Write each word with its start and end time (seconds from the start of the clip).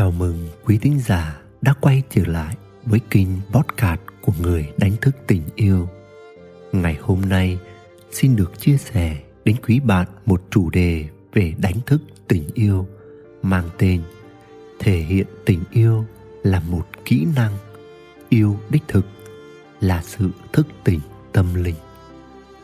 Chào 0.00 0.10
mừng 0.10 0.48
quý 0.64 0.78
thính 0.78 1.00
giả 1.06 1.40
đã 1.62 1.74
quay 1.80 2.02
trở 2.10 2.22
lại 2.26 2.56
với 2.84 3.00
kênh 3.10 3.28
podcast 3.52 4.00
của 4.20 4.32
người 4.40 4.72
đánh 4.76 4.96
thức 5.00 5.16
tình 5.26 5.42
yêu. 5.54 5.88
Ngày 6.72 6.98
hôm 7.00 7.20
nay, 7.20 7.58
xin 8.12 8.36
được 8.36 8.60
chia 8.60 8.76
sẻ 8.76 9.16
đến 9.44 9.56
quý 9.66 9.80
bạn 9.80 10.06
một 10.26 10.42
chủ 10.50 10.70
đề 10.70 11.04
về 11.32 11.54
đánh 11.58 11.74
thức 11.86 12.02
tình 12.28 12.44
yêu, 12.54 12.86
mang 13.42 13.68
tên 13.78 14.02
thể 14.78 14.96
hiện 14.96 15.26
tình 15.46 15.60
yêu 15.70 16.04
là 16.42 16.60
một 16.60 16.86
kỹ 17.04 17.26
năng 17.36 17.52
yêu 18.28 18.58
đích 18.70 18.82
thực, 18.88 19.06
là 19.80 20.02
sự 20.02 20.30
thức 20.52 20.66
tỉnh 20.84 21.00
tâm 21.32 21.54
linh 21.54 21.76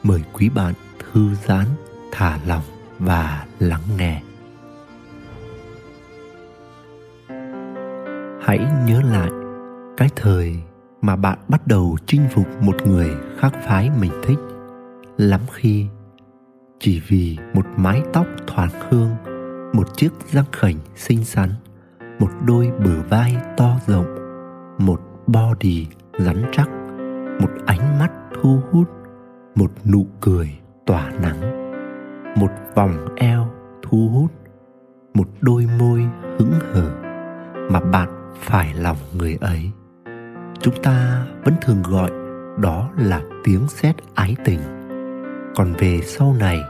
mời 0.03 0.21
quý 0.33 0.49
bạn 0.49 0.75
thư 0.99 1.35
giãn, 1.47 1.67
thả 2.13 2.41
lòng 2.47 2.65
và 2.99 3.47
lắng 3.59 3.85
nghe 3.99 4.23
hãy 8.47 8.59
nhớ 8.87 9.01
lại, 9.11 9.31
cái 9.97 10.09
thời 10.17 10.57
mà 11.03 11.17
bạn 11.17 11.39
bắt 11.49 11.67
đầu 11.67 11.97
chinh 12.07 12.23
phục 12.31 12.47
một 12.63 12.77
người 12.87 13.11
khác 13.39 13.53
phái 13.63 13.91
mình 14.01 14.13
thích, 14.23 14.39
lắm 15.17 15.41
khi 15.53 15.87
chỉ 16.79 17.03
vì 17.09 17.39
một 17.55 17.67
mái 17.77 18.03
tóc 18.13 18.27
thoảng 18.47 18.71
hương, 18.89 19.11
một 19.73 19.97
chiếc 19.97 20.13
răng 20.33 20.45
khểnh 20.53 20.77
xinh 20.95 21.25
xắn, 21.25 21.51
một 22.19 22.29
đôi 22.47 22.71
bờ 22.85 23.03
vai 23.11 23.37
to 23.57 23.77
rộng, 23.87 24.15
một 24.79 25.01
body 25.27 25.87
rắn 26.19 26.43
chắc, 26.53 26.69
một 27.41 27.51
ánh 27.67 27.99
mắt 27.99 28.13
thu 28.35 28.61
hút, 28.71 28.89
một 29.55 29.71
nụ 29.85 30.07
cười 30.21 30.59
tỏa 30.87 31.11
nắng, 31.11 31.41
một 32.41 32.51
vòng 32.75 33.15
eo 33.17 33.51
thu 33.83 34.09
hút, 34.13 34.31
một 35.15 35.29
đôi 35.41 35.67
môi 35.79 36.07
hững 36.39 36.53
hờ 36.73 36.91
mà 37.71 37.81
bạn 37.81 38.26
phải 38.41 38.75
lòng 38.75 38.97
người 39.19 39.39
ấy. 39.41 39.71
Chúng 40.61 40.83
ta 40.83 41.27
vẫn 41.45 41.55
thường 41.63 41.83
gọi 41.83 42.11
đó 42.59 42.91
là 42.97 43.23
tiếng 43.45 43.69
sét 43.69 43.97
ái 44.15 44.37
tình. 44.45 44.61
Còn 45.57 45.73
về 45.73 46.01
sau 46.03 46.35
này, 46.39 46.61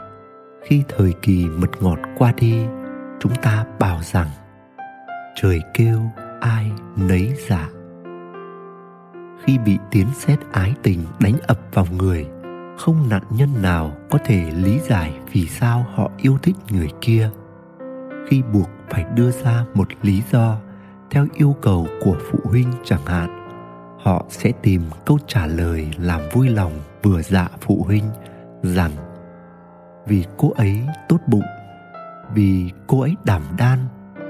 khi 0.65 0.83
thời 0.89 1.13
kỳ 1.23 1.47
mật 1.47 1.83
ngọt 1.83 1.99
qua 2.19 2.33
đi, 2.37 2.67
chúng 3.21 3.35
ta 3.43 3.65
bảo 3.79 3.99
rằng, 4.03 4.29
trời 5.35 5.61
kêu, 5.75 6.01
ai 6.41 6.71
nấy 6.97 7.35
giả. 7.49 7.69
khi 9.45 9.59
bị 9.59 9.79
tiếng 9.91 10.09
sét 10.15 10.39
ái 10.53 10.75
tình 10.83 11.05
đánh 11.21 11.35
ập 11.47 11.61
vào 11.73 11.87
người, 11.99 12.27
không 12.79 13.09
nạn 13.09 13.23
nhân 13.31 13.49
nào 13.63 13.93
có 14.11 14.19
thể 14.25 14.51
lý 14.51 14.79
giải 14.79 15.13
vì 15.33 15.47
sao 15.47 15.87
họ 15.95 16.11
yêu 16.17 16.39
thích 16.43 16.57
người 16.71 16.89
kia. 17.01 17.31
Khi 18.29 18.43
buộc 18.53 18.71
phải 18.91 19.05
đưa 19.15 19.31
ra 19.31 19.65
một 19.75 19.89
lý 20.03 20.23
do 20.33 20.57
theo 21.11 21.27
yêu 21.35 21.57
cầu 21.63 21.87
của 22.05 22.17
phụ 22.31 22.39
huynh 22.45 22.73
chẳng 22.85 23.07
hạn. 23.07 23.43
Họ 24.03 24.27
sẽ 24.29 24.53
tìm 24.63 24.83
câu 25.07 25.19
trả 25.27 25.47
lời 25.47 25.89
làm 25.99 26.21
vui 26.33 26.49
lòng 26.49 26.73
vừa 27.03 27.23
dạ 27.23 27.49
phụ 27.61 27.85
huynh 27.87 28.05
rằng, 28.63 28.91
vì 30.07 30.25
cô 30.37 30.53
ấy 30.57 30.81
tốt 31.09 31.19
bụng, 31.27 31.45
vì 32.35 32.71
cô 32.87 33.01
ấy 33.01 33.15
đảm 33.25 33.43
đan, 33.59 33.79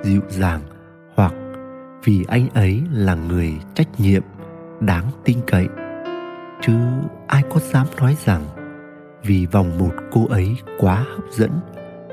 dịu 0.02 0.20
dàng, 0.28 0.60
hoặc 1.14 1.34
vì 2.04 2.24
anh 2.28 2.48
ấy 2.54 2.82
là 2.92 3.14
người 3.14 3.52
trách 3.74 4.00
nhiệm, 4.00 4.22
đáng 4.80 5.04
tin 5.24 5.38
cậy. 5.46 5.68
Chứ 6.60 6.72
ai 7.26 7.42
có 7.50 7.60
dám 7.60 7.86
nói 8.00 8.16
rằng 8.24 8.42
vì 9.22 9.46
vòng 9.46 9.78
một 9.78 9.92
cô 10.12 10.26
ấy 10.26 10.56
quá 10.78 10.94
hấp 10.94 11.30
dẫn 11.30 11.50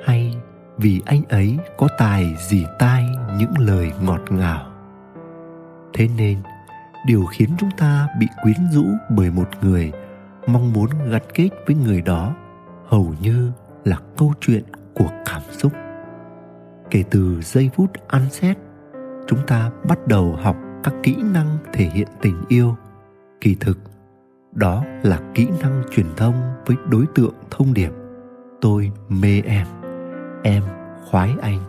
hay 0.06 0.33
vì 0.78 1.02
anh 1.06 1.22
ấy 1.30 1.58
có 1.78 1.88
tài 1.98 2.36
dì 2.50 2.66
tai 2.80 3.06
những 3.38 3.54
lời 3.60 3.92
ngọt 4.02 4.22
ngào. 4.30 4.66
Thế 5.94 6.08
nên, 6.18 6.38
điều 7.08 7.26
khiến 7.26 7.50
chúng 7.58 7.70
ta 7.78 8.08
bị 8.20 8.28
quyến 8.44 8.58
rũ 8.72 8.86
bởi 9.10 9.32
một 9.32 9.50
người 9.62 9.92
mong 10.48 10.74
muốn 10.74 10.90
gắn 11.10 11.22
kết 11.34 11.50
với 11.68 11.76
người 11.76 12.02
đó 12.02 12.36
hầu 12.86 13.14
như 13.22 13.52
là 13.86 13.98
câu 14.18 14.34
chuyện 14.42 14.64
của 14.94 15.10
cảm 15.26 15.42
xúc. 15.52 15.72
Kể 16.90 17.04
từ 17.12 17.42
giây 17.42 17.70
phút 17.76 17.92
ăn 18.08 18.30
xét, 18.30 18.58
chúng 19.28 19.40
ta 19.48 19.72
bắt 19.90 20.08
đầu 20.08 20.38
học 20.42 20.56
các 20.84 20.94
kỹ 21.04 21.16
năng 21.34 21.58
thể 21.74 21.86
hiện 21.86 22.08
tình 22.22 22.44
yêu. 22.48 22.76
Kỳ 23.42 23.56
thực, 23.60 23.80
đó 24.52 24.84
là 25.04 25.20
kỹ 25.34 25.48
năng 25.62 25.84
truyền 25.92 26.06
thông 26.18 26.36
với 26.66 26.78
đối 26.90 27.06
tượng 27.16 27.34
thông 27.52 27.74
điệp, 27.74 27.92
tôi 28.62 28.92
mê 29.10 29.42
em 29.46 29.68
em, 30.44 30.64
khoái 31.10 31.30
anh. 31.42 31.60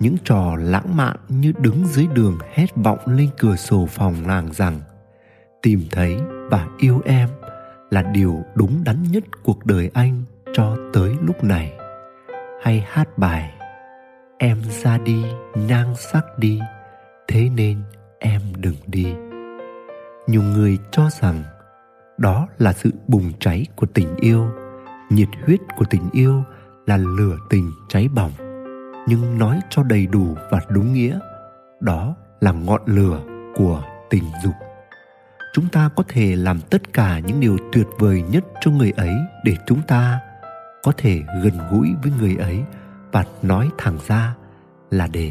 Những 0.00 0.16
trò 0.24 0.56
lãng 0.58 0.96
mạn 0.96 1.16
như 1.28 1.52
đứng 1.60 1.86
dưới 1.86 2.06
đường 2.14 2.38
hét 2.54 2.76
vọng 2.76 2.98
lên 3.06 3.28
cửa 3.38 3.56
sổ 3.56 3.86
phòng 3.86 4.14
nàng 4.26 4.52
rằng, 4.52 4.80
tìm 5.62 5.80
thấy 5.90 6.16
và 6.50 6.66
yêu 6.78 7.00
em 7.04 7.28
là 7.90 8.02
điều 8.02 8.44
đúng 8.54 8.84
đắn 8.84 9.02
nhất 9.02 9.24
cuộc 9.42 9.66
đời 9.66 9.90
anh 9.94 10.22
cho 10.52 10.76
tới 10.92 11.16
lúc 11.20 11.44
này. 11.44 11.72
Hay 12.62 12.86
hát 12.88 13.18
bài, 13.18 13.52
em 14.38 14.62
ra 14.82 14.98
đi 14.98 15.24
nhang 15.54 15.94
sắc 16.12 16.38
đi, 16.38 16.60
thế 17.28 17.48
nên 17.56 17.82
em 18.18 18.40
đừng 18.56 18.76
đi 18.86 19.14
nhiều 20.28 20.42
người 20.42 20.78
cho 20.90 21.10
rằng 21.10 21.42
đó 22.18 22.48
là 22.58 22.72
sự 22.72 22.90
bùng 23.06 23.32
cháy 23.40 23.66
của 23.76 23.86
tình 23.86 24.16
yêu, 24.16 24.50
nhiệt 25.10 25.28
huyết 25.44 25.60
của 25.76 25.84
tình 25.90 26.10
yêu 26.12 26.42
là 26.88 26.96
lửa 26.96 27.36
tình 27.48 27.72
cháy 27.88 28.08
bỏng, 28.14 28.32
nhưng 29.08 29.38
nói 29.38 29.60
cho 29.70 29.82
đầy 29.82 30.06
đủ 30.06 30.36
và 30.50 30.60
đúng 30.68 30.92
nghĩa, 30.92 31.18
đó 31.80 32.14
là 32.40 32.52
ngọn 32.52 32.82
lửa 32.86 33.20
của 33.54 33.82
tình 34.10 34.24
dục. 34.44 34.54
Chúng 35.52 35.68
ta 35.72 35.90
có 35.96 36.04
thể 36.08 36.36
làm 36.36 36.60
tất 36.60 36.92
cả 36.92 37.18
những 37.18 37.40
điều 37.40 37.58
tuyệt 37.72 37.86
vời 37.98 38.24
nhất 38.30 38.44
cho 38.60 38.70
người 38.70 38.92
ấy 38.96 39.14
để 39.44 39.56
chúng 39.66 39.82
ta 39.82 40.20
có 40.82 40.92
thể 40.96 41.22
gần 41.42 41.52
gũi 41.70 41.94
với 42.02 42.12
người 42.20 42.36
ấy 42.36 42.62
và 43.12 43.24
nói 43.42 43.70
thẳng 43.78 43.98
ra 44.06 44.34
là 44.90 45.06
để 45.12 45.30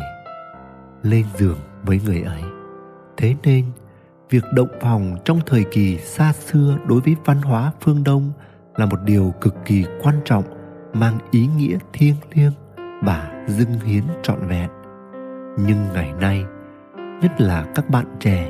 lên 1.04 1.26
giường 1.38 1.60
với 1.84 2.02
người 2.06 2.22
ấy. 2.22 2.42
Thế 3.18 3.36
nên, 3.44 3.66
việc 4.30 4.44
động 4.54 4.72
phòng 4.82 5.18
trong 5.26 5.40
thời 5.46 5.64
kỳ 5.72 5.98
xa 5.98 6.34
xưa 6.34 6.78
đối 6.88 7.02
với 7.02 7.16
văn 7.26 7.42
hóa 7.42 7.72
phương 7.82 8.04
đông 8.04 8.32
là 8.76 8.86
một 8.86 9.00
điều 9.06 9.34
cực 9.42 9.56
kỳ 9.66 9.86
quan 10.02 10.16
trọng 10.26 10.57
mang 10.94 11.18
ý 11.32 11.48
nghĩa 11.58 11.78
thiêng 11.94 12.16
liêng 12.34 12.52
và 13.04 13.46
dâng 13.48 13.80
hiến 13.80 14.04
trọn 14.24 14.48
vẹn. 14.48 14.70
Nhưng 15.58 15.78
ngày 15.94 16.14
nay, 16.22 16.46
nhất 17.22 17.42
là 17.42 17.66
các 17.76 17.90
bạn 17.90 18.06
trẻ, 18.20 18.50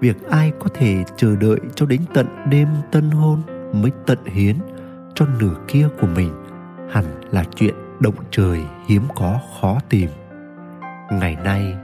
việc 0.00 0.28
ai 0.30 0.52
có 0.58 0.66
thể 0.74 1.04
chờ 1.16 1.36
đợi 1.36 1.58
cho 1.74 1.86
đến 1.86 2.00
tận 2.14 2.26
đêm 2.50 2.68
tân 2.90 3.10
hôn 3.10 3.42
mới 3.72 3.90
tận 4.06 4.18
hiến 4.24 4.56
cho 5.14 5.26
nửa 5.40 5.54
kia 5.68 5.88
của 6.00 6.06
mình 6.06 6.30
hẳn 6.90 7.04
là 7.30 7.44
chuyện 7.54 7.74
động 8.00 8.14
trời 8.30 8.60
hiếm 8.88 9.02
có 9.14 9.40
khó 9.60 9.78
tìm. 9.88 10.10
Ngày 11.12 11.36
nay, 11.44 11.76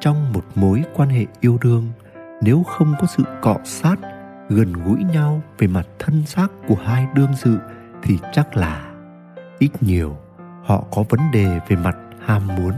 trong 0.00 0.32
một 0.32 0.44
mối 0.54 0.82
quan 0.94 1.08
hệ 1.08 1.26
yêu 1.40 1.58
đương, 1.62 1.88
nếu 2.42 2.62
không 2.62 2.94
có 3.00 3.06
sự 3.06 3.22
cọ 3.42 3.56
sát, 3.64 3.96
gần 4.48 4.72
gũi 4.72 5.04
nhau 5.04 5.42
về 5.58 5.66
mặt 5.66 5.86
thân 5.98 6.26
xác 6.26 6.48
của 6.68 6.76
hai 6.84 7.06
đương 7.14 7.30
sự 7.36 7.58
thì 8.02 8.18
chắc 8.32 8.56
là 8.56 8.85
ít 9.58 9.70
nhiều, 9.80 10.16
họ 10.64 10.84
có 10.92 11.04
vấn 11.08 11.20
đề 11.32 11.60
về 11.68 11.76
mặt 11.76 11.96
ham 12.20 12.46
muốn. 12.46 12.72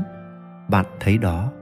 Bạn 0.69 0.87
thấy 1.01 1.19
đó, 1.19 1.53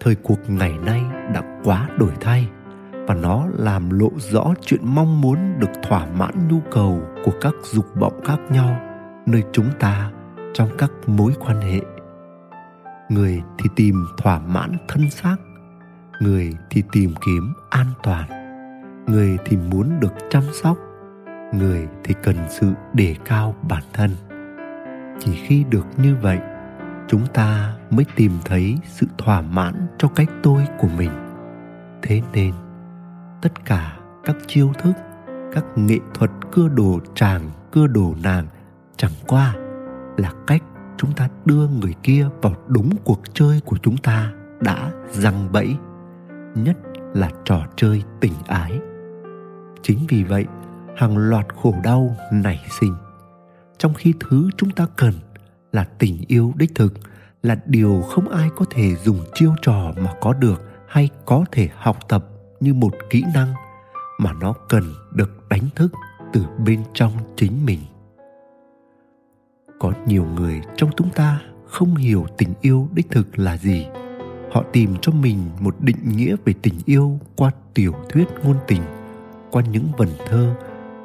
thời 0.00 0.14
cuộc 0.14 0.38
ngày 0.48 0.78
nay 0.78 1.02
đã 1.34 1.42
quá 1.64 1.88
đổi 1.98 2.12
thay 2.20 2.48
và 2.92 3.14
nó 3.14 3.46
làm 3.58 3.90
lộ 3.90 4.10
rõ 4.16 4.54
chuyện 4.60 4.80
mong 4.82 5.20
muốn 5.20 5.58
được 5.58 5.70
thỏa 5.82 6.06
mãn 6.06 6.48
nhu 6.48 6.60
cầu 6.70 7.00
của 7.24 7.32
các 7.40 7.54
dục 7.62 7.86
vọng 7.94 8.20
khác 8.24 8.38
nhau 8.50 8.80
nơi 9.26 9.42
chúng 9.52 9.68
ta 9.80 10.10
trong 10.54 10.68
các 10.78 10.90
mối 11.06 11.32
quan 11.40 11.60
hệ. 11.60 11.80
Người 13.08 13.42
thì 13.58 13.70
tìm 13.76 14.06
thỏa 14.18 14.38
mãn 14.38 14.76
thân 14.88 15.10
xác, 15.10 15.36
người 16.22 16.52
thì 16.70 16.82
tìm 16.92 17.14
kiếm 17.26 17.52
an 17.70 17.86
toàn, 18.02 18.28
người 19.06 19.38
thì 19.44 19.56
muốn 19.56 20.00
được 20.00 20.12
chăm 20.30 20.42
sóc, 20.62 20.76
người 21.54 21.88
thì 22.04 22.14
cần 22.22 22.36
sự 22.48 22.72
đề 22.94 23.16
cao 23.24 23.54
bản 23.68 23.82
thân 23.92 24.10
chỉ 25.20 25.32
khi 25.32 25.64
được 25.70 25.86
như 25.96 26.16
vậy, 26.22 26.38
chúng 27.08 27.26
ta 27.34 27.74
mới 27.90 28.04
tìm 28.16 28.32
thấy 28.44 28.78
sự 28.84 29.06
thỏa 29.18 29.40
mãn 29.40 29.86
cho 29.98 30.08
cách 30.08 30.28
tôi 30.42 30.66
của 30.78 30.88
mình. 30.98 31.10
Thế 32.02 32.22
nên, 32.32 32.52
tất 33.42 33.64
cả 33.64 33.96
các 34.24 34.36
chiêu 34.46 34.72
thức, 34.78 34.92
các 35.52 35.64
nghệ 35.76 35.98
thuật 36.14 36.30
cưa 36.52 36.68
đồ 36.68 37.00
chàng, 37.14 37.50
cưa 37.72 37.86
đồ 37.86 38.14
nàng 38.22 38.46
chẳng 38.96 39.12
qua 39.26 39.54
là 40.16 40.32
cách 40.46 40.62
chúng 40.96 41.12
ta 41.12 41.28
đưa 41.44 41.68
người 41.68 41.94
kia 42.02 42.28
vào 42.42 42.54
đúng 42.66 42.90
cuộc 43.04 43.20
chơi 43.32 43.60
của 43.64 43.76
chúng 43.82 43.96
ta 43.96 44.32
đã 44.60 44.90
răng 45.10 45.48
bẫy, 45.52 45.76
nhất 46.54 46.76
là 47.14 47.30
trò 47.44 47.66
chơi 47.76 48.02
tình 48.20 48.32
ái. 48.46 48.80
Chính 49.82 49.98
vì 50.08 50.24
vậy, 50.24 50.46
hàng 50.96 51.16
loạt 51.16 51.46
khổ 51.62 51.74
đau 51.84 52.16
nảy 52.32 52.60
sinh 52.80 52.94
trong 53.78 53.94
khi 53.94 54.14
thứ 54.20 54.50
chúng 54.56 54.70
ta 54.70 54.86
cần 54.96 55.12
là 55.72 55.84
tình 55.98 56.24
yêu 56.28 56.52
đích 56.56 56.74
thực, 56.74 56.94
là 57.42 57.56
điều 57.66 58.02
không 58.02 58.28
ai 58.28 58.48
có 58.56 58.64
thể 58.70 58.94
dùng 59.04 59.18
chiêu 59.34 59.52
trò 59.62 59.92
mà 59.96 60.14
có 60.20 60.32
được 60.32 60.62
hay 60.88 61.08
có 61.24 61.44
thể 61.52 61.68
học 61.76 61.98
tập 62.08 62.26
như 62.60 62.74
một 62.74 62.94
kỹ 63.10 63.24
năng 63.34 63.54
mà 64.18 64.32
nó 64.32 64.54
cần 64.68 64.84
được 65.14 65.48
đánh 65.48 65.68
thức 65.74 65.92
từ 66.32 66.44
bên 66.64 66.82
trong 66.94 67.12
chính 67.36 67.66
mình. 67.66 67.80
Có 69.78 69.92
nhiều 70.06 70.24
người 70.24 70.60
trong 70.76 70.90
chúng 70.96 71.10
ta 71.10 71.40
không 71.66 71.96
hiểu 71.96 72.26
tình 72.38 72.54
yêu 72.60 72.88
đích 72.92 73.10
thực 73.10 73.38
là 73.38 73.56
gì. 73.56 73.86
Họ 74.52 74.64
tìm 74.72 74.94
cho 75.02 75.12
mình 75.12 75.38
một 75.60 75.76
định 75.80 76.16
nghĩa 76.16 76.36
về 76.44 76.54
tình 76.62 76.74
yêu 76.84 77.18
qua 77.36 77.50
tiểu 77.74 77.94
thuyết 78.08 78.26
ngôn 78.44 78.56
tình, 78.68 78.82
qua 79.50 79.62
những 79.62 79.86
vần 79.96 80.08
thơ, 80.26 80.54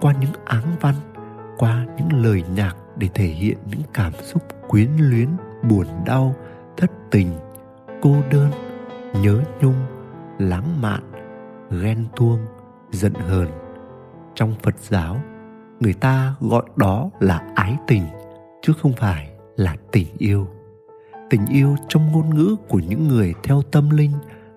qua 0.01 0.13
những 0.21 0.33
áng 0.45 0.75
văn 0.81 0.95
qua 1.61 1.85
những 1.97 2.23
lời 2.23 2.43
nhạc 2.55 2.75
để 2.97 3.09
thể 3.13 3.25
hiện 3.25 3.57
những 3.65 3.81
cảm 3.93 4.13
xúc 4.13 4.43
quyến 4.67 4.89
luyến, 4.97 5.29
buồn 5.69 5.85
đau, 6.05 6.35
thất 6.77 6.91
tình, 7.11 7.31
cô 8.01 8.15
đơn, 8.31 8.51
nhớ 9.21 9.41
nhung, 9.61 9.85
lãng 10.39 10.81
mạn, 10.81 11.11
ghen 11.81 12.05
tuông, 12.15 12.39
giận 12.91 13.13
hờn. 13.13 13.47
Trong 14.35 14.53
phật 14.63 14.75
giáo, 14.79 15.17
người 15.79 15.93
ta 15.93 16.35
gọi 16.39 16.63
đó 16.75 17.09
là 17.19 17.41
ái 17.55 17.77
tình, 17.87 18.03
chứ 18.61 18.73
không 18.81 18.93
phải 18.93 19.29
là 19.55 19.75
tình 19.91 20.07
yêu. 20.17 20.47
Tình 21.29 21.45
yêu 21.45 21.75
trong 21.87 22.11
ngôn 22.11 22.35
ngữ 22.35 22.55
của 22.69 22.79
những 22.79 23.07
người 23.07 23.33
theo 23.43 23.61
tâm 23.71 23.89
linh 23.89 24.11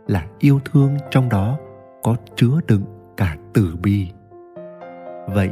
là 0.06 0.26
yêu 0.38 0.60
thương 0.72 0.96
trong 1.10 1.28
đó 1.28 1.58
có 2.02 2.16
chứa 2.36 2.60
đựng 2.68 2.84
cả 3.16 3.36
từ 3.54 3.76
bi. 3.82 4.08
Vậy 5.28 5.50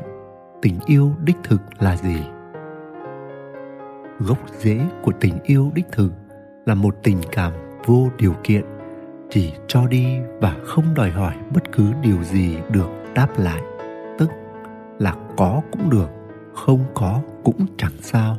tình 0.62 0.78
yêu 0.86 1.12
đích 1.24 1.36
thực 1.44 1.60
là 1.78 1.96
gì? 1.96 2.22
Gốc 4.18 4.38
rễ 4.58 4.80
của 5.02 5.12
tình 5.20 5.38
yêu 5.42 5.70
đích 5.74 5.86
thực 5.92 6.12
là 6.66 6.74
một 6.74 6.96
tình 7.02 7.18
cảm 7.32 7.52
vô 7.86 8.08
điều 8.18 8.34
kiện, 8.44 8.64
chỉ 9.30 9.52
cho 9.68 9.86
đi 9.86 10.06
và 10.40 10.56
không 10.64 10.84
đòi 10.94 11.10
hỏi 11.10 11.34
bất 11.54 11.72
cứ 11.72 11.92
điều 12.02 12.22
gì 12.22 12.56
được 12.70 12.88
đáp 13.14 13.28
lại. 13.38 13.62
Tức 14.18 14.30
là 14.98 15.14
có 15.36 15.62
cũng 15.72 15.90
được, 15.90 16.08
không 16.54 16.80
có 16.94 17.20
cũng 17.44 17.66
chẳng 17.76 17.98
sao. 18.00 18.36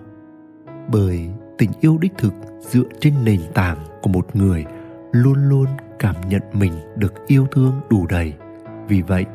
Bởi 0.91 1.29
tình 1.57 1.71
yêu 1.81 1.97
đích 2.01 2.13
thực 2.17 2.33
dựa 2.59 2.87
trên 2.99 3.13
nền 3.23 3.41
tảng 3.53 3.77
của 4.01 4.09
một 4.09 4.35
người 4.35 4.65
luôn 5.11 5.49
luôn 5.49 5.67
cảm 5.99 6.15
nhận 6.29 6.41
mình 6.53 6.73
được 6.95 7.13
yêu 7.27 7.47
thương 7.51 7.73
đủ 7.89 8.07
đầy. 8.09 8.33
Vì 8.87 9.01
vậy, 9.01 9.25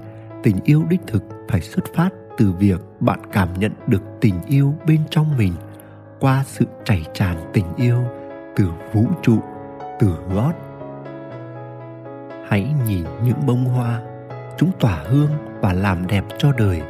tình 0.43 0.57
yêu 0.65 0.85
đích 0.91 1.01
thực 1.07 1.25
phải 1.49 1.61
xuất 1.61 1.85
phát 1.95 2.11
từ 2.39 2.53
việc 2.59 2.81
bạn 3.01 3.21
cảm 3.33 3.49
nhận 3.59 3.73
được 3.87 4.03
tình 4.21 4.35
yêu 4.47 4.75
bên 4.87 5.01
trong 5.11 5.37
mình 5.39 5.53
qua 6.21 6.45
sự 6.47 6.65
chảy 6.85 7.05
tràn 7.15 7.37
tình 7.53 7.67
yêu 7.77 7.99
từ 8.57 8.71
vũ 8.93 9.05
trụ, 9.23 9.39
từ 10.01 10.09
gót 10.35 10.53
hãy 12.49 12.75
nhìn 12.87 13.05
những 13.25 13.47
bông 13.47 13.65
hoa, 13.65 14.01
chúng 14.59 14.71
tỏa 14.81 15.05
hương 15.09 15.31
và 15.61 15.73
làm 15.73 16.07
đẹp 16.07 16.25
cho 16.39 16.53
đời, 16.53 16.83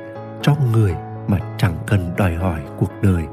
cho 0.43 0.55
người 0.73 0.95
mà 1.27 1.39
chẳng 1.59 1.77
cần 1.87 2.11
đòi 2.17 2.35
hỏi 2.35 2.61
cuộc 2.79 2.93
đời 3.03 3.25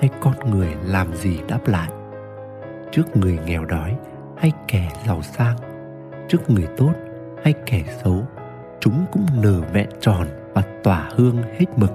hay 0.00 0.10
con 0.20 0.34
người 0.50 0.74
làm 0.84 1.14
gì 1.14 1.40
đáp 1.48 1.60
lại. 1.66 1.88
Trước 2.92 3.16
người 3.16 3.38
nghèo 3.46 3.64
đói 3.64 3.96
hay 4.36 4.52
kẻ 4.68 4.90
giàu 5.06 5.22
sang, 5.22 5.56
trước 6.28 6.50
người 6.50 6.66
tốt 6.76 6.92
hay 7.44 7.54
kẻ 7.66 7.82
xấu, 8.04 8.26
chúng 8.80 9.04
cũng 9.12 9.26
nở 9.42 9.60
vẹn 9.72 9.88
tròn 10.00 10.26
và 10.54 10.62
tỏa 10.84 11.08
hương 11.16 11.36
hết 11.58 11.66
mực. 11.76 11.92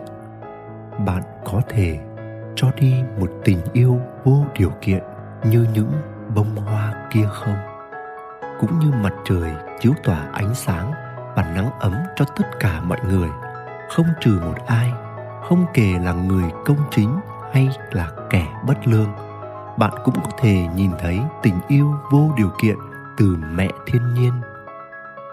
Bạn 1.06 1.24
có 1.46 1.62
thể 1.70 2.00
cho 2.56 2.68
đi 2.80 3.04
một 3.20 3.30
tình 3.44 3.62
yêu 3.74 4.00
vô 4.24 4.46
điều 4.60 4.72
kiện 4.82 5.04
như 5.44 5.68
những 5.74 5.92
bông 6.36 6.56
hoa 6.56 7.08
kia 7.12 7.28
không? 7.32 7.56
Cũng 8.60 8.80
như 8.80 8.92
mặt 9.04 9.14
trời 9.26 9.52
chiếu 9.80 9.94
tỏa 10.04 10.28
ánh 10.34 10.56
sáng 10.56 10.92
và 11.36 11.54
nắng 11.56 11.70
ấm 11.80 11.94
cho 12.16 12.26
tất 12.26 12.60
cả 12.60 12.82
mọi 12.82 13.00
người, 13.10 13.30
không 13.90 14.08
trừ 14.22 14.40
một 14.46 14.56
ai, 14.66 14.92
không 15.44 15.66
kể 15.74 15.94
là 16.04 16.14
người 16.14 16.44
công 16.66 16.78
chính 16.92 17.20
hay 17.54 17.70
là 17.92 18.12
kẻ 18.30 18.48
bất 18.68 18.88
lương. 18.88 19.10
Bạn 19.78 19.94
cũng 20.04 20.16
có 20.16 20.30
thể 20.38 20.68
nhìn 20.76 20.92
thấy 21.00 21.20
tình 21.44 21.56
yêu 21.68 21.94
vô 22.12 22.32
điều 22.38 22.52
kiện 22.62 22.76
từ 23.18 23.38
mẹ 23.56 23.70
thiên 23.86 24.14
nhiên 24.14 24.32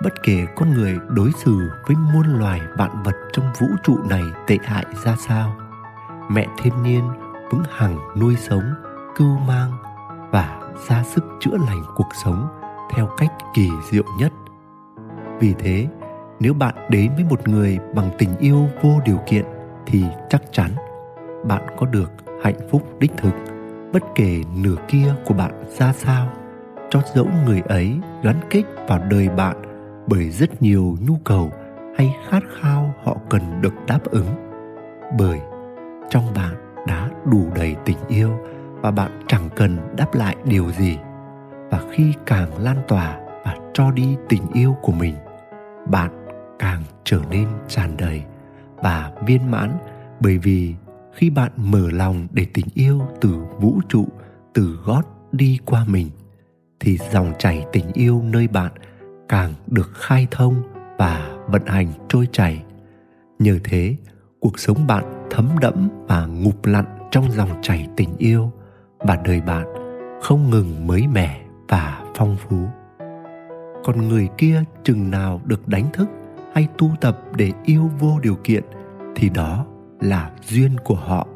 bất 0.04 0.22
kể 0.22 0.46
con 0.56 0.74
người 0.74 0.98
đối 1.08 1.32
xử 1.32 1.70
với 1.86 1.96
muôn 1.96 2.38
loài 2.38 2.60
vạn 2.76 3.02
vật 3.04 3.14
trong 3.32 3.44
vũ 3.60 3.66
trụ 3.84 3.98
này 4.10 4.22
tệ 4.46 4.58
hại 4.64 4.84
ra 5.04 5.16
sao, 5.28 5.56
mẹ 6.30 6.46
thiên 6.62 6.82
nhiên 6.82 7.08
vững 7.50 7.62
hằng 7.70 7.98
nuôi 8.20 8.36
sống, 8.36 8.74
cưu 9.16 9.38
mang 9.38 9.70
và 10.30 10.60
ra 10.88 11.04
sức 11.04 11.24
chữa 11.40 11.56
lành 11.66 11.82
cuộc 11.96 12.08
sống 12.24 12.48
theo 12.90 13.10
cách 13.18 13.32
kỳ 13.54 13.70
diệu 13.90 14.04
nhất. 14.18 14.32
Vì 15.40 15.54
thế, 15.58 15.88
nếu 16.40 16.54
bạn 16.54 16.74
đến 16.90 17.12
với 17.14 17.24
một 17.24 17.48
người 17.48 17.78
bằng 17.94 18.10
tình 18.18 18.36
yêu 18.38 18.68
vô 18.82 19.00
điều 19.04 19.18
kiện 19.26 19.44
thì 19.86 20.04
chắc 20.30 20.42
chắn 20.52 20.70
bạn 21.44 21.62
có 21.78 21.86
được 21.86 22.10
hạnh 22.42 22.68
phúc 22.70 22.88
đích 22.98 23.12
thực, 23.16 23.34
bất 23.92 24.02
kể 24.14 24.42
nửa 24.56 24.76
kia 24.88 25.14
của 25.26 25.34
bạn 25.34 25.64
ra 25.78 25.92
sao. 25.92 26.28
Cho 26.90 27.00
dẫu 27.14 27.28
người 27.46 27.60
ấy 27.60 28.00
gắn 28.22 28.36
kết 28.50 28.62
vào 28.88 28.98
đời 29.10 29.28
bạn 29.28 29.71
bởi 30.06 30.30
rất 30.30 30.62
nhiều 30.62 30.96
nhu 31.00 31.16
cầu 31.24 31.50
hay 31.98 32.16
khát 32.28 32.42
khao 32.60 32.94
họ 33.04 33.16
cần 33.30 33.42
được 33.60 33.74
đáp 33.86 34.04
ứng. 34.04 34.28
Bởi 35.18 35.40
trong 36.10 36.24
bạn 36.34 36.54
đã 36.86 37.10
đủ 37.30 37.46
đầy 37.54 37.76
tình 37.84 37.98
yêu 38.08 38.30
và 38.80 38.90
bạn 38.90 39.10
chẳng 39.26 39.48
cần 39.56 39.78
đáp 39.96 40.14
lại 40.14 40.36
điều 40.44 40.72
gì. 40.72 40.98
Và 41.70 41.80
khi 41.92 42.12
càng 42.26 42.58
lan 42.58 42.76
tỏa 42.88 43.18
và 43.44 43.56
cho 43.74 43.90
đi 43.90 44.16
tình 44.28 44.42
yêu 44.52 44.76
của 44.82 44.92
mình, 44.92 45.14
bạn 45.86 46.10
càng 46.58 46.82
trở 47.04 47.18
nên 47.30 47.48
tràn 47.68 47.96
đầy 47.96 48.22
và 48.76 49.12
viên 49.26 49.50
mãn. 49.50 49.70
Bởi 50.20 50.38
vì 50.38 50.74
khi 51.12 51.30
bạn 51.30 51.52
mở 51.56 51.90
lòng 51.90 52.26
để 52.30 52.46
tình 52.54 52.66
yêu 52.74 53.02
từ 53.20 53.34
vũ 53.60 53.80
trụ, 53.88 54.06
từ 54.54 54.78
gót 54.84 55.02
đi 55.32 55.58
qua 55.64 55.84
mình, 55.88 56.10
thì 56.80 56.98
dòng 57.12 57.32
chảy 57.38 57.66
tình 57.72 57.92
yêu 57.94 58.22
nơi 58.24 58.48
bạn 58.48 58.72
càng 59.32 59.54
được 59.66 59.90
khai 59.94 60.26
thông 60.30 60.62
và 60.98 61.38
vận 61.48 61.66
hành 61.66 61.86
trôi 62.08 62.28
chảy. 62.32 62.64
Nhờ 63.38 63.58
thế, 63.64 63.96
cuộc 64.40 64.58
sống 64.58 64.86
bạn 64.86 65.26
thấm 65.30 65.48
đẫm 65.60 65.88
và 66.06 66.26
ngụp 66.26 66.66
lặn 66.66 66.84
trong 67.10 67.32
dòng 67.32 67.62
chảy 67.62 67.88
tình 67.96 68.16
yêu 68.18 68.52
và 68.98 69.16
đời 69.24 69.40
bạn 69.40 69.66
không 70.22 70.50
ngừng 70.50 70.86
mới 70.86 71.06
mẻ 71.06 71.44
và 71.68 72.04
phong 72.14 72.36
phú. 72.36 72.56
Còn 73.84 74.08
người 74.08 74.28
kia 74.38 74.64
chừng 74.84 75.10
nào 75.10 75.40
được 75.44 75.68
đánh 75.68 75.92
thức 75.92 76.08
hay 76.54 76.68
tu 76.78 76.90
tập 77.00 77.18
để 77.36 77.52
yêu 77.64 77.90
vô 77.98 78.18
điều 78.22 78.36
kiện 78.44 78.64
thì 79.16 79.28
đó 79.28 79.66
là 80.00 80.30
duyên 80.48 80.70
của 80.84 80.94
họ, 80.94 81.26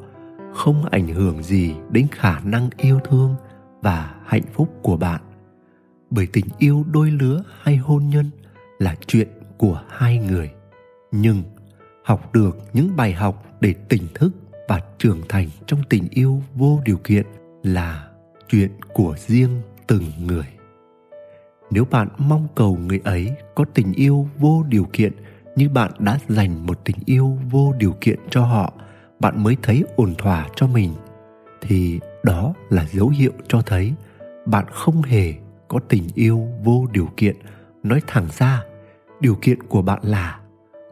không 0.54 0.84
ảnh 0.90 1.08
hưởng 1.08 1.42
gì 1.42 1.74
đến 1.90 2.06
khả 2.10 2.40
năng 2.40 2.70
yêu 2.76 3.00
thương 3.04 3.34
và 3.82 4.14
hạnh 4.26 4.46
phúc 4.54 4.68
của 4.82 4.96
bạn 4.96 5.20
bởi 6.16 6.26
tình 6.26 6.44
yêu 6.58 6.84
đôi 6.92 7.10
lứa 7.10 7.42
hay 7.62 7.76
hôn 7.76 8.08
nhân 8.08 8.30
là 8.78 8.96
chuyện 9.06 9.28
của 9.56 9.82
hai 9.88 10.18
người. 10.18 10.50
Nhưng 11.12 11.42
học 12.04 12.32
được 12.34 12.58
những 12.72 12.96
bài 12.96 13.12
học 13.12 13.44
để 13.60 13.74
tỉnh 13.88 14.02
thức 14.14 14.30
và 14.68 14.80
trưởng 14.98 15.20
thành 15.28 15.48
trong 15.66 15.80
tình 15.88 16.08
yêu 16.10 16.42
vô 16.54 16.80
điều 16.84 16.96
kiện 16.96 17.26
là 17.62 18.08
chuyện 18.48 18.70
của 18.92 19.14
riêng 19.26 19.62
từng 19.86 20.04
người. 20.26 20.46
Nếu 21.70 21.84
bạn 21.84 22.08
mong 22.18 22.48
cầu 22.54 22.78
người 22.86 23.00
ấy 23.04 23.32
có 23.54 23.64
tình 23.74 23.92
yêu 23.92 24.28
vô 24.38 24.64
điều 24.68 24.86
kiện 24.92 25.12
như 25.56 25.68
bạn 25.68 25.90
đã 25.98 26.18
dành 26.28 26.66
một 26.66 26.84
tình 26.84 26.96
yêu 27.06 27.38
vô 27.50 27.74
điều 27.78 27.94
kiện 28.00 28.18
cho 28.30 28.44
họ, 28.44 28.72
bạn 29.20 29.42
mới 29.42 29.56
thấy 29.62 29.84
ổn 29.96 30.14
thỏa 30.18 30.48
cho 30.56 30.66
mình, 30.66 30.94
thì 31.60 32.00
đó 32.24 32.54
là 32.68 32.86
dấu 32.92 33.08
hiệu 33.08 33.32
cho 33.48 33.62
thấy 33.62 33.92
bạn 34.46 34.64
không 34.70 35.02
hề 35.02 35.34
có 35.68 35.78
tình 35.88 36.08
yêu 36.14 36.48
vô 36.64 36.86
điều 36.92 37.08
kiện. 37.16 37.36
Nói 37.82 38.00
thẳng 38.06 38.28
ra, 38.38 38.62
điều 39.20 39.34
kiện 39.34 39.62
của 39.62 39.82
bạn 39.82 39.98
là, 40.02 40.40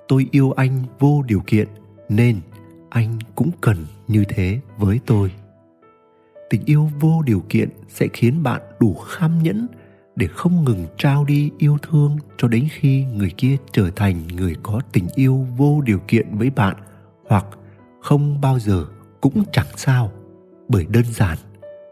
tôi 0.09 0.27
yêu 0.31 0.53
anh 0.53 0.83
vô 0.99 1.23
điều 1.23 1.43
kiện, 1.47 1.69
nên 2.09 2.41
anh 2.91 3.19
cũng 3.35 3.51
cần 3.61 3.77
như 4.09 4.25
thế 4.29 4.61
với 4.79 5.01
tôi. 5.07 5.33
Tình 6.51 6.63
yêu 6.65 6.91
vô 7.01 7.23
điều 7.23 7.43
kiện 7.49 7.69
sẽ 7.89 8.09
khiến 8.13 8.43
bạn 8.43 8.63
đủ 8.81 8.95
kham 8.95 9.43
nhẫn 9.43 9.67
để 10.17 10.27
không 10.27 10.65
ngừng 10.65 10.87
trao 10.99 11.25
đi 11.25 11.51
yêu 11.59 11.79
thương 11.83 12.17
cho 12.39 12.49
đến 12.49 12.69
khi 12.71 13.05
người 13.05 13.31
kia 13.37 13.57
trở 13.73 13.91
thành 13.97 14.27
người 14.27 14.57
có 14.63 14.81
tình 14.93 15.07
yêu 15.15 15.47
vô 15.57 15.81
điều 15.81 15.99
kiện 16.09 16.39
với 16.39 16.51
bạn, 16.51 16.77
hoặc 17.29 17.47
không 18.01 18.41
bao 18.41 18.59
giờ 18.59 18.87
cũng 19.21 19.45
chẳng 19.53 19.77
sao. 19.77 20.13
Bởi 20.69 20.87
đơn 20.89 21.05
giản 21.05 21.39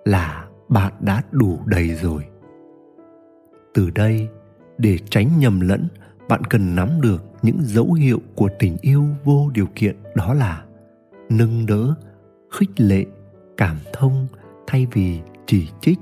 là 0.04 0.44
bạn 0.68 0.92
đã 1.00 1.22
đủ 1.30 1.60
đầy 1.66 1.88
rồi 1.88 2.24
từ 3.74 3.90
đây, 3.90 4.28
để 4.78 4.98
tránh 5.10 5.38
nhầm 5.38 5.60
lẫn, 5.60 5.88
bạn 6.28 6.44
cần 6.44 6.74
nắm 6.74 7.00
được 7.00 7.24
những 7.42 7.58
dấu 7.62 7.92
hiệu 7.92 8.22
của 8.34 8.48
tình 8.58 8.76
yêu 8.80 9.06
vô 9.24 9.50
điều 9.54 9.66
kiện 9.74 9.96
đó 10.14 10.34
là 10.34 10.64
nâng 11.28 11.66
đỡ, 11.66 11.94
khích 12.50 12.80
lệ, 12.80 13.04
cảm 13.56 13.76
thông 13.92 14.26
thay 14.66 14.86
vì 14.92 15.20
chỉ 15.46 15.68
trích, 15.80 15.98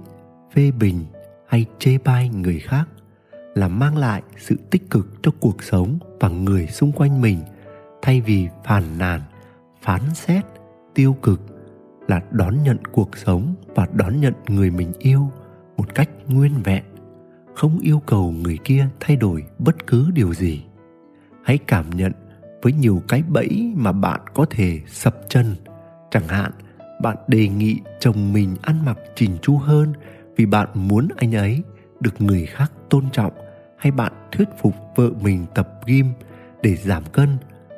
phê 0.55 0.71
bình 0.71 1.05
hay 1.47 1.67
chê 1.79 1.99
bai 2.05 2.29
người 2.29 2.59
khác 2.59 2.89
là 3.55 3.69
mang 3.69 3.97
lại 3.97 4.23
sự 4.39 4.57
tích 4.71 4.91
cực 4.91 5.23
cho 5.23 5.31
cuộc 5.41 5.63
sống 5.63 5.99
và 6.21 6.29
người 6.29 6.67
xung 6.67 6.93
quanh 6.93 7.21
mình 7.21 7.39
thay 8.03 8.21
vì 8.21 8.49
phàn 8.65 8.99
nàn, 8.99 9.21
phán 9.83 10.01
xét, 10.15 10.45
tiêu 10.95 11.17
cực 11.23 11.41
là 12.09 12.21
đón 12.31 12.63
nhận 12.63 12.79
cuộc 12.93 13.17
sống 13.17 13.55
và 13.75 13.89
đón 13.93 14.21
nhận 14.21 14.35
người 14.49 14.71
mình 14.71 14.93
yêu 14.99 15.31
một 15.77 15.95
cách 15.95 16.09
nguyên 16.29 16.53
vẹn 16.65 16.85
không 17.61 17.79
yêu 17.83 18.03
cầu 18.07 18.31
người 18.31 18.59
kia 18.65 18.89
thay 19.01 19.17
đổi 19.17 19.45
bất 19.59 19.87
cứ 19.87 20.11
điều 20.15 20.35
gì. 20.35 20.65
Hãy 21.45 21.59
cảm 21.59 21.91
nhận 21.91 22.13
với 22.63 22.73
nhiều 22.73 23.03
cái 23.09 23.23
bẫy 23.29 23.73
mà 23.77 23.93
bạn 23.93 24.21
có 24.35 24.47
thể 24.51 24.81
sập 24.87 25.17
chân. 25.29 25.57
Chẳng 26.11 26.29
hạn, 26.29 26.53
bạn 27.03 27.17
đề 27.29 27.49
nghị 27.49 27.81
chồng 27.99 28.33
mình 28.33 28.57
ăn 28.63 28.85
mặc 28.85 28.99
chỉnh 29.15 29.39
chu 29.43 29.59
hơn 29.59 29.93
vì 30.37 30.47
bạn 30.47 30.69
muốn 30.75 31.09
anh 31.17 31.35
ấy 31.35 31.63
được 32.01 32.21
người 32.21 32.47
khác 32.47 32.73
tôn 32.91 33.05
trọng, 33.13 33.33
hay 33.77 33.93
bạn 33.93 34.13
thuyết 34.33 34.49
phục 34.59 34.75
vợ 34.97 35.11
mình 35.21 35.47
tập 35.55 35.81
gym 35.87 36.07
để 36.63 36.77
giảm 36.77 37.03
cân 37.13 37.29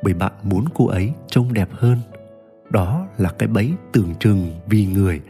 bởi 0.03 0.15
bạn 0.15 0.33
muốn 0.43 0.65
cô 0.75 0.87
ấy 0.87 1.13
trông 1.27 1.53
đẹp 1.53 1.69
hơn. 1.73 1.99
Đó 2.71 3.07
là 3.19 3.31
cái 3.39 3.49
bẫy 3.49 3.73
tưởng 3.93 4.15
chừng 4.21 4.51
vì 4.67 4.87
người, 4.87 5.21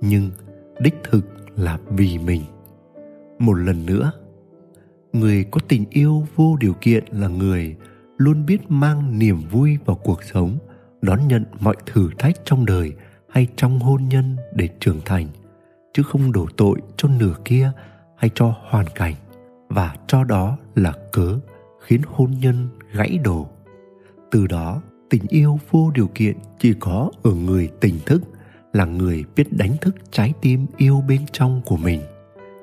nhưng 0.00 0.30
đích 0.80 0.94
thực 1.10 1.26
là 1.56 1.78
vì 1.88 2.18
mình 2.18 2.42
một 3.42 3.54
lần 3.54 3.86
nữa. 3.86 4.12
Người 5.12 5.44
có 5.44 5.60
tình 5.68 5.84
yêu 5.90 6.26
vô 6.36 6.56
điều 6.60 6.74
kiện 6.80 7.04
là 7.10 7.28
người 7.28 7.76
luôn 8.16 8.46
biết 8.46 8.70
mang 8.70 9.18
niềm 9.18 9.40
vui 9.50 9.78
vào 9.86 9.96
cuộc 9.96 10.24
sống, 10.24 10.58
đón 11.02 11.28
nhận 11.28 11.44
mọi 11.60 11.76
thử 11.86 12.10
thách 12.18 12.36
trong 12.44 12.66
đời 12.66 12.92
hay 13.28 13.46
trong 13.56 13.78
hôn 13.78 14.08
nhân 14.08 14.36
để 14.54 14.68
trưởng 14.80 15.00
thành, 15.04 15.26
chứ 15.94 16.02
không 16.02 16.32
đổ 16.32 16.46
tội 16.56 16.80
cho 16.96 17.08
nửa 17.08 17.34
kia 17.44 17.72
hay 18.16 18.30
cho 18.34 18.54
hoàn 18.68 18.86
cảnh, 18.94 19.14
và 19.68 19.96
cho 20.06 20.24
đó 20.24 20.58
là 20.74 20.92
cớ 21.12 21.38
khiến 21.80 22.00
hôn 22.06 22.30
nhân 22.40 22.68
gãy 22.92 23.18
đổ. 23.24 23.48
Từ 24.30 24.46
đó, 24.46 24.82
tình 25.10 25.22
yêu 25.28 25.58
vô 25.70 25.90
điều 25.94 26.10
kiện 26.14 26.36
chỉ 26.58 26.74
có 26.80 27.10
ở 27.22 27.34
người 27.34 27.70
tỉnh 27.80 27.98
thức 28.06 28.22
là 28.72 28.84
người 28.84 29.24
biết 29.36 29.52
đánh 29.52 29.76
thức 29.80 29.94
trái 30.10 30.32
tim 30.40 30.66
yêu 30.76 31.04
bên 31.08 31.20
trong 31.32 31.62
của 31.64 31.76
mình 31.76 32.00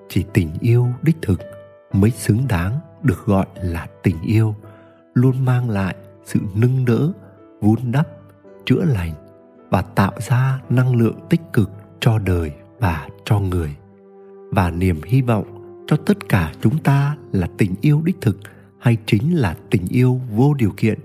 chỉ 0.09 0.25
tình 0.33 0.49
yêu 0.59 0.87
đích 1.01 1.17
thực 1.21 1.39
mới 1.93 2.11
xứng 2.11 2.47
đáng 2.47 2.79
được 3.03 3.25
gọi 3.25 3.45
là 3.55 3.87
tình 4.03 4.21
yêu, 4.21 4.55
luôn 5.13 5.45
mang 5.45 5.69
lại 5.69 5.95
sự 6.25 6.39
nâng 6.55 6.85
đỡ, 6.85 7.11
vun 7.61 7.79
đắp, 7.91 8.07
chữa 8.65 8.83
lành 8.85 9.13
và 9.69 9.81
tạo 9.81 10.11
ra 10.17 10.59
năng 10.69 10.95
lượng 10.95 11.19
tích 11.29 11.41
cực 11.53 11.71
cho 11.99 12.19
đời 12.19 12.51
và 12.79 13.07
cho 13.25 13.39
người. 13.39 13.75
Và 14.51 14.71
niềm 14.71 15.01
hy 15.05 15.21
vọng 15.21 15.45
cho 15.87 15.97
tất 16.05 16.29
cả 16.29 16.53
chúng 16.61 16.77
ta 16.77 17.17
là 17.31 17.47
tình 17.57 17.75
yêu 17.81 18.01
đích 18.05 18.21
thực 18.21 18.39
hay 18.79 18.97
chính 19.05 19.35
là 19.35 19.55
tình 19.69 19.85
yêu 19.89 20.21
vô 20.31 20.53
điều 20.53 20.73
kiện 20.77 20.99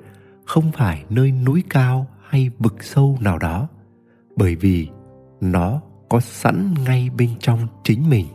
không 0.44 0.72
phải 0.72 1.04
nơi 1.10 1.30
núi 1.30 1.64
cao 1.70 2.06
hay 2.28 2.50
vực 2.58 2.82
sâu 2.82 3.18
nào 3.20 3.38
đó, 3.38 3.68
bởi 4.36 4.56
vì 4.56 4.88
nó 5.40 5.80
có 6.08 6.20
sẵn 6.20 6.74
ngay 6.84 7.10
bên 7.16 7.30
trong 7.40 7.66
chính 7.84 8.10
mình 8.10 8.26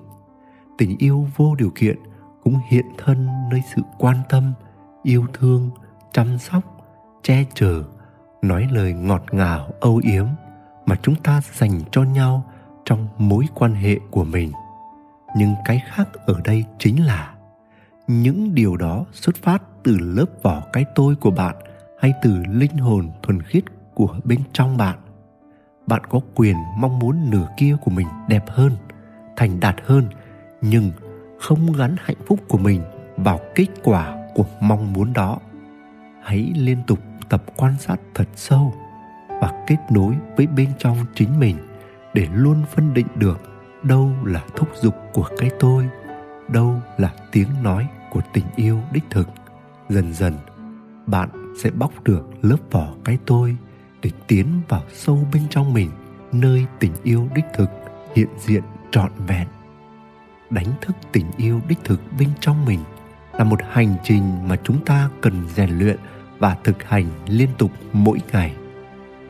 tình 0.80 0.96
yêu 0.98 1.28
vô 1.36 1.56
điều 1.56 1.72
kiện 1.76 1.98
cũng 2.44 2.60
hiện 2.70 2.86
thân 2.98 3.28
nơi 3.52 3.62
sự 3.76 3.82
quan 3.98 4.18
tâm, 4.30 4.54
yêu 5.04 5.26
thương, 5.34 5.70
chăm 6.14 6.38
sóc, 6.38 6.64
che 7.24 7.46
chở, 7.54 7.84
nói 8.42 8.68
lời 8.72 8.94
ngọt 8.94 9.24
ngào, 9.32 9.70
âu 9.80 10.02
yếm 10.04 10.26
mà 10.86 10.96
chúng 11.02 11.16
ta 11.16 11.42
dành 11.54 11.82
cho 11.92 12.04
nhau 12.04 12.44
trong 12.86 13.08
mối 13.18 13.46
quan 13.56 13.74
hệ 13.74 14.00
của 14.12 14.24
mình. 14.24 14.52
Nhưng 15.38 15.56
cái 15.66 15.82
khác 15.88 16.10
ở 16.26 16.42
đây 16.44 16.66
chính 16.78 17.06
là 17.06 17.34
những 18.08 18.56
điều 18.56 18.78
đó 18.78 19.06
xuất 19.12 19.36
phát 19.36 19.64
từ 19.84 19.98
lớp 20.00 20.26
vỏ 20.42 20.64
cái 20.74 20.86
tôi 20.96 21.16
của 21.16 21.32
bạn 21.32 21.56
hay 22.02 22.14
từ 22.22 22.44
linh 22.48 22.78
hồn 22.78 23.10
thuần 23.24 23.42
khiết 23.42 23.64
của 23.94 24.20
bên 24.24 24.40
trong 24.54 24.78
bạn. 24.78 24.98
Bạn 25.88 26.02
có 26.10 26.20
quyền 26.36 26.56
mong 26.78 27.00
muốn 27.00 27.30
nửa 27.30 27.48
kia 27.58 27.76
của 27.82 27.92
mình 27.92 28.08
đẹp 28.28 28.46
hơn, 28.50 28.72
thành 29.36 29.60
đạt 29.60 29.76
hơn 29.86 30.10
nhưng 30.62 30.92
không 31.40 31.72
gắn 31.72 31.96
hạnh 32.00 32.18
phúc 32.26 32.40
của 32.48 32.58
mình 32.58 32.82
vào 33.18 33.40
kết 33.56 33.68
quả 33.84 34.16
của 34.36 34.46
mong 34.62 34.94
muốn 34.94 35.14
đó. 35.14 35.40
Hãy 36.24 36.54
liên 36.56 36.78
tục 36.88 37.00
tập 37.30 37.44
quan 37.58 37.74
sát 37.80 38.00
thật 38.16 38.28
sâu 38.36 38.74
và 39.42 39.64
kết 39.68 39.78
nối 39.92 40.16
với 40.38 40.48
bên 40.48 40.70
trong 40.80 40.98
chính 41.16 41.40
mình 41.40 41.58
để 42.14 42.28
luôn 42.34 42.64
phân 42.76 42.94
định 42.94 43.08
được 43.16 43.40
đâu 43.84 44.12
là 44.24 44.44
thúc 44.56 44.70
giục 44.82 44.96
của 45.14 45.30
cái 45.38 45.50
tôi, 45.60 45.90
đâu 46.48 46.76
là 46.98 47.14
tiếng 47.32 47.50
nói 47.64 47.88
của 48.12 48.22
tình 48.34 48.46
yêu 48.56 48.80
đích 48.92 49.04
thực. 49.10 49.30
Dần 49.90 50.14
dần, 50.14 50.34
bạn 51.08 51.30
sẽ 51.64 51.70
bóc 51.72 52.04
được 52.04 52.28
lớp 52.42 52.58
vỏ 52.72 52.94
cái 53.06 53.18
tôi 53.26 53.56
để 54.02 54.12
tiến 54.28 54.48
vào 54.68 54.84
sâu 54.94 55.28
bên 55.34 55.44
trong 55.50 55.74
mình, 55.74 55.90
nơi 56.32 56.66
tình 56.80 56.94
yêu 57.04 57.28
đích 57.36 57.46
thực 57.54 57.70
hiện 58.16 58.28
diện 58.40 58.64
trọn 58.92 59.12
vẹn 59.28 59.48
đánh 60.50 60.68
thức 60.82 60.96
tình 61.12 61.26
yêu 61.38 61.62
đích 61.68 61.80
thực 61.84 62.02
bên 62.20 62.30
trong 62.40 62.66
mình 62.66 62.80
là 63.34 63.44
một 63.44 63.60
hành 63.70 63.96
trình 64.04 64.48
mà 64.48 64.56
chúng 64.64 64.86
ta 64.86 65.10
cần 65.22 65.48
rèn 65.56 65.70
luyện 65.70 65.98
và 66.40 66.58
thực 66.64 66.84
hành 66.84 67.06
liên 67.28 67.50
tục 67.58 67.72
mỗi 67.94 68.20
ngày. 68.32 68.56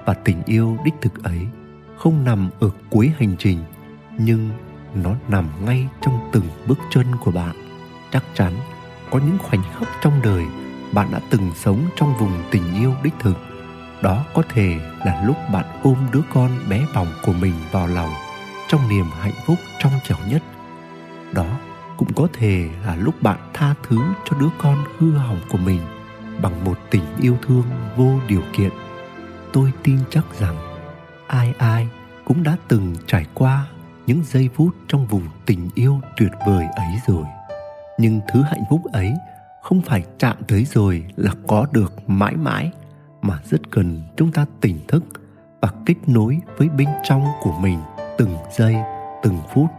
Và 0.06 0.14
tình 0.14 0.44
yêu 0.46 0.78
đích 0.86 0.94
thực 1.02 1.24
ấy 1.24 1.48
không 1.98 2.26
nằm 2.26 2.50
ở 2.60 2.70
cuối 2.90 3.12
hành 3.20 3.36
trình, 3.40 3.60
nhưng 4.18 4.50
nó 4.96 5.16
nằm 5.28 5.46
ngay 5.66 5.88
trong 6.02 6.30
từng 6.32 6.46
bước 6.68 6.80
chân 6.92 7.06
của 7.24 7.32
bạn. 7.32 7.56
Chắc 8.12 8.24
chắn 8.34 8.54
có 9.12 9.20
những 9.20 9.38
khoảnh 9.38 9.64
khắc 9.80 9.90
trong 10.04 10.22
đời 10.24 10.46
bạn 10.94 11.08
đã 11.12 11.20
từng 11.30 11.52
sống 11.56 11.86
trong 11.96 12.14
vùng 12.18 12.44
tình 12.52 12.76
yêu 12.76 12.94
đích 13.04 13.14
thực. 13.20 13.38
Đó 14.02 14.26
có 14.34 14.44
thể 14.50 14.80
là 15.06 15.24
lúc 15.26 15.36
bạn 15.54 15.66
ôm 15.84 15.96
đứa 16.12 16.22
con 16.34 16.52
bé 16.70 16.86
bỏng 16.96 17.08
của 17.26 17.34
mình 17.34 17.54
vào 17.72 17.88
lòng, 17.88 18.10
trong 18.68 18.90
niềm 18.90 19.06
hạnh 19.20 19.34
phúc 19.46 19.58
trong 19.80 19.92
trẻo 20.04 20.18
nhất 20.30 20.44
cũng 22.00 22.14
có 22.14 22.28
thể 22.34 22.70
là 22.86 22.96
lúc 22.96 23.22
bạn 23.22 23.38
tha 23.54 23.76
thứ 23.88 23.98
cho 24.26 24.38
đứa 24.40 24.50
con 24.58 24.78
hư 24.98 25.12
hỏng 25.12 25.40
của 25.50 25.58
mình 25.58 25.82
bằng 26.42 26.64
một 26.64 26.78
tình 26.92 27.04
yêu 27.22 27.38
thương 27.42 27.64
vô 27.96 28.12
điều 28.28 28.42
kiện. 28.54 28.72
Tôi 29.54 29.72
tin 29.84 29.98
chắc 30.10 30.26
rằng 30.40 30.58
ai 31.28 31.54
ai 31.58 31.88
cũng 32.26 32.44
đã 32.44 32.56
từng 32.68 32.96
trải 33.08 33.26
qua 33.34 33.68
những 34.08 34.24
giây 34.26 34.50
phút 34.56 34.76
trong 34.88 35.08
vùng 35.08 35.28
tình 35.46 35.70
yêu 35.76 36.02
tuyệt 36.18 36.32
vời 36.48 36.66
ấy 36.76 37.00
rồi. 37.08 37.26
Nhưng 37.98 38.22
thứ 38.34 38.42
hạnh 38.42 38.64
phúc 38.70 38.82
ấy 38.94 39.14
không 39.64 39.82
phải 39.82 40.04
chạm 40.20 40.38
tới 40.48 40.66
rồi 40.66 41.06
là 41.16 41.32
có 41.48 41.66
được 41.72 42.10
mãi 42.10 42.36
mãi, 42.36 42.72
mà 43.22 43.40
rất 43.50 43.62
cần 43.72 44.02
chúng 44.18 44.32
ta 44.32 44.46
tỉnh 44.62 44.80
thức 44.88 45.04
và 45.62 45.70
kết 45.86 45.96
nối 46.08 46.40
với 46.58 46.70
bên 46.70 46.88
trong 47.04 47.26
của 47.42 47.54
mình 47.60 47.80
từng 48.18 48.38
giây, 48.58 48.76
từng 49.24 49.40
phút 49.54 49.70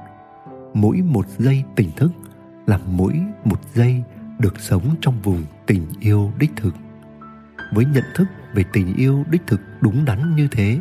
mỗi 0.74 0.96
một 0.96 1.26
giây 1.38 1.64
tỉnh 1.76 1.90
thức 1.96 2.12
là 2.66 2.78
mỗi 2.86 3.20
một 3.44 3.60
giây 3.74 4.02
được 4.38 4.60
sống 4.60 4.94
trong 5.00 5.14
vùng 5.22 5.44
tình 5.66 5.86
yêu 6.00 6.32
đích 6.38 6.50
thực. 6.56 6.74
Với 7.72 7.84
nhận 7.84 8.04
thức 8.14 8.24
về 8.54 8.64
tình 8.72 8.94
yêu 8.94 9.24
đích 9.30 9.42
thực 9.46 9.60
đúng 9.80 10.04
đắn 10.04 10.36
như 10.36 10.48
thế, 10.50 10.80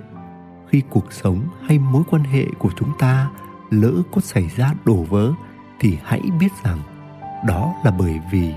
khi 0.70 0.82
cuộc 0.90 1.14
sống 1.14 1.48
hay 1.68 1.80
mối 1.80 2.04
quan 2.10 2.24
hệ 2.24 2.46
của 2.60 2.70
chúng 2.76 2.90
ta 3.00 3.30
lỡ 3.70 3.94
có 4.12 4.22
xảy 4.22 4.50
ra 4.56 4.74
đổ 4.86 5.04
vỡ 5.04 5.32
thì 5.80 5.98
hãy 6.04 6.22
biết 6.40 6.52
rằng 6.64 6.80
đó 7.48 7.74
là 7.84 7.92
bởi 7.92 8.20
vì 8.32 8.54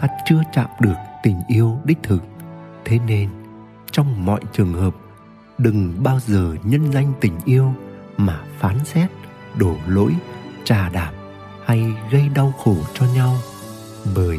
ta 0.00 0.08
chưa 0.26 0.42
chạm 0.52 0.68
được 0.80 0.96
tình 1.22 1.40
yêu 1.48 1.78
đích 1.84 1.98
thực. 2.02 2.24
Thế 2.84 2.98
nên, 3.06 3.28
trong 3.90 4.26
mọi 4.26 4.40
trường 4.52 4.72
hợp, 4.72 4.96
đừng 5.58 6.02
bao 6.02 6.20
giờ 6.20 6.56
nhân 6.64 6.92
danh 6.92 7.12
tình 7.20 7.38
yêu 7.44 7.72
mà 8.16 8.40
phán 8.58 8.84
xét 8.84 9.10
đổ 9.58 9.76
lỗi 9.86 10.14
trà 10.64 10.88
đạp 10.88 11.12
hay 11.64 11.84
gây 12.10 12.28
đau 12.34 12.52
khổ 12.52 12.76
cho 12.94 13.06
nhau. 13.14 13.36
Bởi 14.16 14.38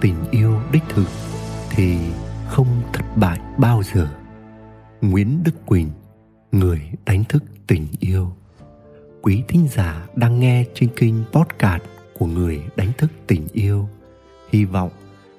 tình 0.00 0.30
yêu 0.30 0.60
đích 0.72 0.82
thực 0.88 1.08
thì 1.70 1.98
không 2.48 2.82
thất 2.92 3.04
bại 3.16 3.40
bao 3.58 3.82
giờ. 3.94 4.08
Nguyễn 5.00 5.42
đức 5.44 5.66
quỳnh, 5.66 5.90
người 6.52 6.80
đánh 7.04 7.24
thức 7.24 7.42
tình 7.66 7.86
yêu. 8.00 8.32
Quý 9.22 9.42
thính 9.48 9.68
giả 9.70 10.06
đang 10.16 10.40
nghe 10.40 10.64
trên 10.74 10.88
kênh 10.96 11.14
podcast 11.32 11.82
của 12.18 12.26
người 12.26 12.62
đánh 12.76 12.92
thức 12.98 13.10
tình 13.26 13.48
yêu. 13.52 13.88
Hy 14.50 14.64
vọng 14.64 14.90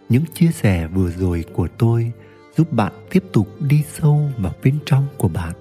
những 0.10 0.24
chia 0.34 0.52
sẻ 0.52 0.88
vừa 0.88 1.12
rồi 1.12 1.46
của 1.54 1.68
tôi 1.78 2.12
giúp 2.58 2.74
bạn 2.74 2.94
tiếp 3.10 3.24
tục 3.34 3.48
đi 3.60 3.84
sâu 3.94 4.30
vào 4.38 4.54
bên 4.64 4.80
trong 4.86 5.08
của 5.18 5.28
bạn, 5.28 5.54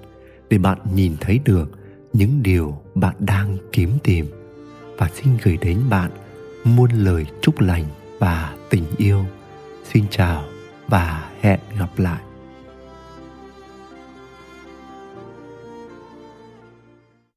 để 0.50 0.58
bạn 0.58 0.78
nhìn 0.94 1.16
thấy 1.20 1.40
được 1.44 1.70
những 2.12 2.42
điều 2.42 2.78
bạn 2.94 3.14
đang 3.18 3.56
kiếm 3.72 3.90
tìm 4.02 4.26
và 4.96 5.08
xin 5.14 5.36
gửi 5.42 5.58
đến 5.60 5.80
bạn 5.90 6.10
muôn 6.64 6.90
lời 6.90 7.26
chúc 7.42 7.60
lành 7.60 7.84
và 8.18 8.54
tình 8.70 8.84
yêu. 8.96 9.24
Xin 9.92 10.04
chào 10.10 10.44
và 10.88 11.30
hẹn 11.40 11.60
gặp 11.78 11.98
lại. 11.98 12.20